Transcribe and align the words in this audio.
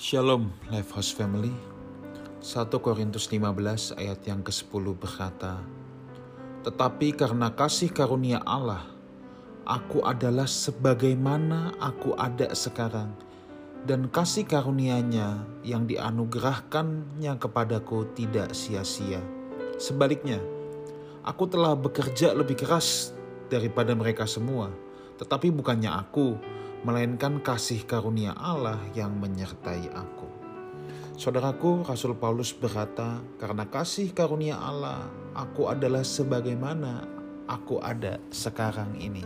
Shalom 0.00 0.48
Lifehouse 0.72 1.12
Family. 1.12 1.52
1 2.40 2.72
Korintus 2.80 3.28
15 3.28 4.00
ayat 4.00 4.24
yang 4.24 4.40
ke-10 4.40 4.96
berkata 4.96 5.60
Tetapi 6.64 7.12
karena 7.12 7.52
kasih 7.52 7.92
karunia 7.92 8.40
Allah 8.48 8.88
Aku 9.68 10.00
adalah 10.00 10.48
sebagaimana 10.48 11.76
aku 11.76 12.16
ada 12.16 12.48
sekarang 12.56 13.12
Dan 13.84 14.08
kasih 14.08 14.48
karunianya 14.48 15.44
yang 15.68 15.84
dianugerahkannya 15.84 17.36
kepadaku 17.36 18.08
tidak 18.16 18.56
sia-sia. 18.56 19.20
Sebaliknya 19.76 20.40
Aku 21.28 21.44
telah 21.44 21.76
bekerja 21.76 22.32
lebih 22.32 22.56
keras 22.56 23.12
daripada 23.52 23.92
mereka 23.92 24.24
semua 24.24 24.72
Tetapi 25.20 25.52
bukannya 25.52 25.92
aku 25.92 26.40
melainkan 26.80 27.44
kasih 27.44 27.84
karunia 27.84 28.32
Allah 28.32 28.80
yang 28.96 29.12
menyertai 29.20 29.92
aku. 29.92 30.28
Saudaraku, 31.20 31.84
Rasul 31.84 32.16
Paulus 32.16 32.56
berkata, 32.56 33.20
"Karena 33.36 33.68
kasih 33.68 34.16
karunia 34.16 34.56
Allah, 34.56 35.04
aku 35.36 35.68
adalah 35.68 36.00
sebagaimana 36.00 37.04
aku 37.44 37.76
ada 37.84 38.16
sekarang 38.32 38.96
ini." 38.96 39.20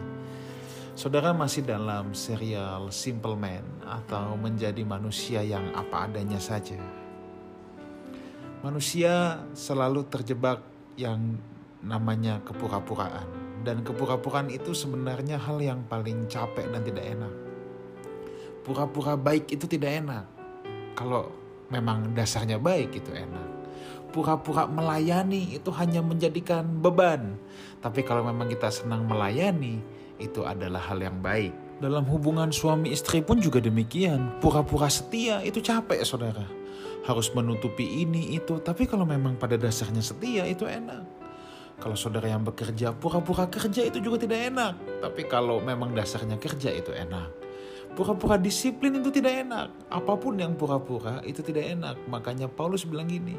Saudara 0.98 1.30
masih 1.30 1.62
dalam 1.62 2.10
serial 2.10 2.90
Simple 2.90 3.38
Man 3.38 3.62
atau 3.86 4.34
menjadi 4.34 4.82
manusia 4.82 5.42
yang 5.46 5.70
apa 5.74 6.10
adanya 6.10 6.42
saja. 6.42 6.78
Manusia 8.66 9.42
selalu 9.54 10.06
terjebak 10.10 10.62
yang 10.98 11.38
namanya 11.78 12.42
kepura-puraan 12.42 13.26
dan 13.62 13.86
kepura-puraan 13.86 14.50
itu 14.50 14.74
sebenarnya 14.74 15.38
hal 15.38 15.62
yang 15.62 15.86
paling 15.86 16.26
capek 16.26 16.66
dan 16.70 16.82
tidak 16.82 17.06
enak 17.06 17.43
pura-pura 18.64 19.14
baik 19.14 19.52
itu 19.52 19.68
tidak 19.68 20.00
enak. 20.02 20.24
Kalau 20.96 21.28
memang 21.68 22.16
dasarnya 22.16 22.56
baik 22.56 22.96
itu 22.96 23.12
enak. 23.12 23.52
Pura-pura 24.10 24.64
melayani 24.64 25.58
itu 25.58 25.68
hanya 25.76 26.00
menjadikan 26.00 26.64
beban. 26.80 27.36
Tapi 27.84 28.00
kalau 28.06 28.24
memang 28.24 28.48
kita 28.48 28.70
senang 28.70 29.04
melayani, 29.04 29.82
itu 30.16 30.46
adalah 30.46 30.80
hal 30.86 31.02
yang 31.02 31.18
baik. 31.20 31.52
Dalam 31.82 32.06
hubungan 32.06 32.54
suami 32.54 32.94
istri 32.94 33.20
pun 33.20 33.42
juga 33.42 33.58
demikian. 33.58 34.38
Pura-pura 34.38 34.86
setia 34.86 35.42
itu 35.42 35.58
capek 35.58 36.00
saudara. 36.06 36.46
Harus 37.04 37.34
menutupi 37.34 38.06
ini 38.06 38.38
itu. 38.38 38.62
Tapi 38.62 38.86
kalau 38.86 39.04
memang 39.04 39.34
pada 39.34 39.58
dasarnya 39.58 40.00
setia 40.00 40.46
itu 40.46 40.64
enak. 40.64 41.02
Kalau 41.82 41.98
saudara 41.98 42.30
yang 42.30 42.46
bekerja 42.46 42.94
pura-pura 42.94 43.50
kerja 43.50 43.82
itu 43.82 43.98
juga 43.98 44.22
tidak 44.22 44.54
enak. 44.54 44.74
Tapi 45.02 45.26
kalau 45.26 45.58
memang 45.58 45.90
dasarnya 45.90 46.38
kerja 46.38 46.70
itu 46.70 46.94
enak. 46.94 47.43
Pura-pura 47.94 48.34
disiplin 48.34 48.98
itu 48.98 49.14
tidak 49.14 49.46
enak. 49.46 49.70
Apa 49.86 50.18
pun 50.18 50.34
yang 50.34 50.58
pura-pura 50.58 51.22
itu 51.22 51.46
tidak 51.46 51.78
enak. 51.78 51.94
Makanya 52.10 52.50
Paulus 52.50 52.82
bilang 52.82 53.06
gini, 53.06 53.38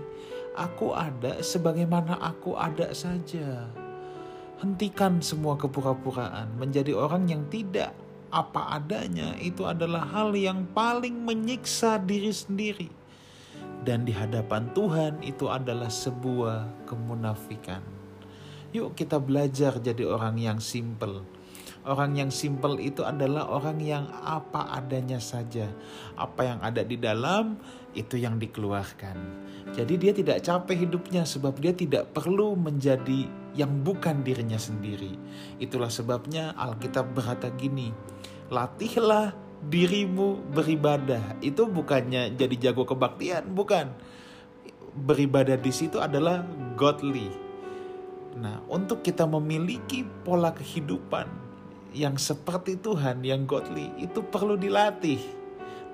aku 0.55 0.95
ada 0.95 1.43
sebagaimana 1.43 2.15
aku 2.23 2.55
ada 2.55 2.95
saja. 2.95 3.67
Hentikan 4.63 5.19
semua 5.19 5.59
kepura-puraan. 5.59 6.55
Menjadi 6.55 6.95
orang 6.95 7.27
yang 7.27 7.43
tidak 7.51 7.91
apa 8.31 8.79
adanya 8.79 9.35
itu 9.43 9.67
adalah 9.67 10.07
hal 10.07 10.31
yang 10.31 10.63
paling 10.71 11.27
menyiksa 11.27 11.99
diri 11.99 12.31
sendiri. 12.31 12.87
Dan 13.83 14.07
di 14.07 14.15
hadapan 14.15 14.71
Tuhan 14.71 15.19
itu 15.19 15.51
adalah 15.51 15.91
sebuah 15.91 16.87
kemunafikan. 16.87 17.83
Yuk 18.71 18.95
kita 18.95 19.19
belajar 19.19 19.83
jadi 19.83 20.07
orang 20.07 20.39
yang 20.39 20.63
simple 20.63 21.34
Orang 21.85 22.17
yang 22.17 22.33
simple 22.33 22.81
itu 22.81 23.05
adalah 23.05 23.45
orang 23.45 23.77
yang 23.77 24.09
apa 24.25 24.73
adanya 24.73 25.21
saja. 25.21 25.69
Apa 26.17 26.41
yang 26.41 26.59
ada 26.65 26.81
di 26.81 26.97
dalam 26.97 27.61
itu 27.93 28.17
yang 28.17 28.41
dikeluarkan. 28.41 29.45
Jadi 29.69 29.93
dia 30.01 30.09
tidak 30.09 30.41
capek 30.41 30.89
hidupnya 30.89 31.29
sebab 31.29 31.61
dia 31.61 31.77
tidak 31.77 32.09
perlu 32.09 32.57
menjadi 32.57 33.29
yang 33.53 33.85
bukan 33.85 34.25
dirinya 34.25 34.57
sendiri. 34.57 35.13
Itulah 35.61 35.93
sebabnya 35.93 36.57
Alkitab 36.57 37.13
berkata 37.13 37.53
gini, 37.53 37.93
latihlah 38.49 39.37
dirimu 39.69 40.41
beribadah. 40.57 41.37
Itu 41.45 41.69
bukannya 41.69 42.33
jadi 42.33 42.55
jago 42.69 42.89
kebaktian, 42.89 43.53
bukan. 43.53 43.93
Beribadah 45.05 45.61
di 45.61 45.69
situ 45.69 46.01
adalah 46.01 46.41
godly. 46.73 47.29
Nah, 48.41 48.65
untuk 48.73 49.05
kita 49.05 49.29
memiliki 49.29 50.01
pola 50.25 50.49
kehidupan 50.49 51.44
yang 51.95 52.19
seperti 52.19 52.75
Tuhan, 52.77 53.23
yang 53.23 53.47
godly, 53.47 53.87
itu 53.97 54.19
perlu 54.19 54.59
dilatih. 54.59 55.23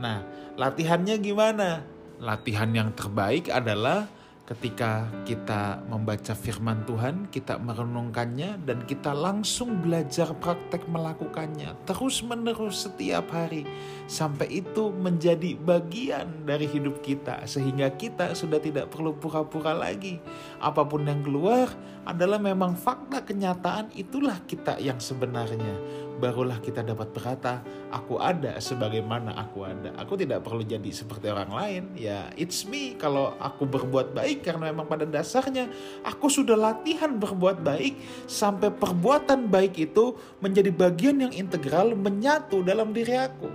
Nah, 0.02 0.26
latihannya 0.58 1.16
gimana? 1.22 1.86
Latihan 2.18 2.74
yang 2.74 2.90
terbaik 2.98 3.54
adalah 3.54 4.10
ketika 4.52 5.08
kita 5.24 5.80
membaca 5.88 6.36
firman 6.36 6.84
Tuhan, 6.84 7.32
kita 7.32 7.56
merenungkannya 7.56 8.60
dan 8.68 8.84
kita 8.84 9.16
langsung 9.16 9.80
belajar 9.80 10.36
praktek 10.44 10.92
melakukannya 10.92 11.72
terus-menerus 11.88 12.84
setiap 12.84 13.32
hari 13.32 13.64
sampai 14.12 14.60
itu 14.60 14.92
menjadi 14.92 15.56
bagian 15.56 16.44
dari 16.44 16.68
hidup 16.68 17.00
kita 17.00 17.48
sehingga 17.48 17.96
kita 17.96 18.36
sudah 18.36 18.60
tidak 18.60 18.92
perlu 18.92 19.16
pura-pura 19.16 19.72
lagi. 19.72 20.20
Apa 20.60 20.84
pun 20.84 21.08
yang 21.08 21.24
keluar 21.24 21.72
adalah 22.04 22.42
memang 22.42 22.76
fakta 22.76 23.24
kenyataan 23.24 23.96
itulah 23.96 24.36
kita 24.52 24.84
yang 24.84 25.00
sebenarnya 25.00 25.80
barulah 26.22 26.62
kita 26.62 26.86
dapat 26.86 27.10
berkata, 27.10 27.66
aku 27.90 28.22
ada 28.22 28.62
sebagaimana 28.62 29.34
aku 29.34 29.66
ada. 29.66 29.90
Aku 29.98 30.14
tidak 30.14 30.46
perlu 30.46 30.62
jadi 30.62 30.94
seperti 30.94 31.34
orang 31.34 31.50
lain. 31.50 31.84
Ya, 31.98 32.30
it's 32.38 32.62
me 32.70 32.94
kalau 32.94 33.34
aku 33.42 33.66
berbuat 33.66 34.14
baik 34.14 34.46
karena 34.46 34.70
memang 34.70 34.86
pada 34.86 35.10
dasarnya 35.10 35.74
aku 36.06 36.30
sudah 36.30 36.54
latihan 36.54 37.18
berbuat 37.18 37.66
baik 37.66 37.98
sampai 38.30 38.70
perbuatan 38.70 39.50
baik 39.50 39.82
itu 39.82 40.14
menjadi 40.38 40.70
bagian 40.70 41.18
yang 41.26 41.34
integral 41.34 41.98
menyatu 41.98 42.62
dalam 42.62 42.94
diri 42.94 43.18
aku. 43.18 43.50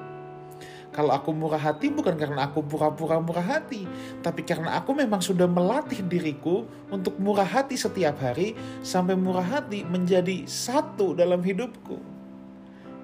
Kalau 0.96 1.12
aku 1.12 1.28
murah 1.28 1.60
hati 1.60 1.92
bukan 1.92 2.16
karena 2.16 2.48
aku 2.48 2.64
pura-pura 2.64 3.20
murah 3.20 3.44
hati, 3.44 3.84
tapi 4.24 4.40
karena 4.40 4.80
aku 4.80 4.96
memang 4.96 5.20
sudah 5.20 5.44
melatih 5.44 6.00
diriku 6.00 6.64
untuk 6.88 7.20
murah 7.20 7.44
hati 7.44 7.76
setiap 7.76 8.16
hari 8.16 8.56
sampai 8.80 9.12
murah 9.12 9.44
hati 9.44 9.84
menjadi 9.84 10.48
satu 10.48 11.12
dalam 11.12 11.44
hidupku. 11.44 12.15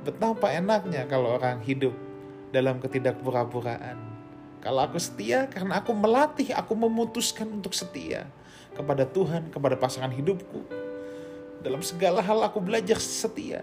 Betapa 0.02 0.50
enaknya 0.50 1.06
kalau 1.06 1.38
orang 1.38 1.62
hidup 1.62 1.94
dalam 2.50 2.82
ketidakpura-puraan. 2.82 3.98
Kalau 4.62 4.82
aku 4.82 4.98
setia 4.98 5.46
karena 5.50 5.82
aku 5.82 5.90
melatih, 5.94 6.54
aku 6.54 6.74
memutuskan 6.74 7.50
untuk 7.50 7.74
setia 7.74 8.26
kepada 8.74 9.06
Tuhan, 9.06 9.50
kepada 9.50 9.74
pasangan 9.74 10.10
hidupku. 10.10 10.66
Dalam 11.62 11.82
segala 11.82 12.18
hal 12.22 12.42
aku 12.42 12.58
belajar 12.58 12.98
setia. 12.98 13.62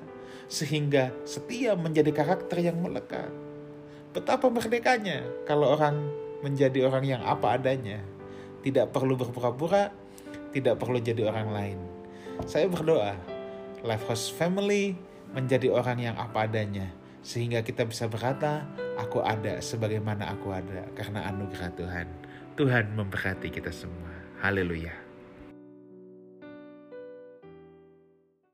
Sehingga 0.50 1.13
setia 1.29 1.77
menjadi 1.77 2.09
karakter 2.09 2.57
yang 2.63 2.81
melekat. 2.81 3.29
Betapa 4.16 4.50
merdekanya 4.50 5.21
kalau 5.45 5.77
orang 5.77 6.09
menjadi 6.41 6.89
orang 6.89 7.06
yang 7.06 7.21
apa 7.21 7.59
adanya. 7.59 8.01
Tidak 8.59 8.91
perlu 8.91 9.16
berpura-pura, 9.16 9.94
tidak 10.51 10.81
perlu 10.81 11.00
jadi 11.00 11.29
orang 11.29 11.47
lain. 11.53 11.79
Saya 12.44 12.67
berdoa, 12.67 13.16
Lifehouse 13.85 14.31
Family 14.33 14.97
menjadi 15.34 15.69
orang 15.69 16.00
yang 16.01 16.16
apa 16.17 16.45
adanya 16.50 16.90
sehingga 17.19 17.62
kita 17.62 17.84
bisa 17.85 18.07
berkata 18.07 18.63
aku 18.95 19.19
ada 19.23 19.59
sebagaimana 19.59 20.31
aku 20.34 20.56
ada 20.56 20.88
karena 20.95 21.28
anugerah 21.29 21.72
Tuhan. 21.75 22.07
Tuhan 22.56 22.91
memberkati 22.95 23.47
kita 23.51 23.72
semua. 23.72 24.12
Haleluya. 24.44 25.09